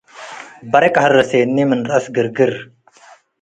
[0.71, 2.51] በርቅ ሀረሴኒ- ምን ረአስ ግርግር